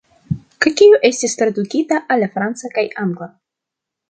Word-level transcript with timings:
Kaj 0.65 0.71
kiu 0.79 0.95
estis 1.09 1.37
tradukita 1.41 2.01
al 2.17 2.25
la 2.27 2.31
franca 2.39 2.73
kaj 2.79 2.87
angla. 3.05 3.31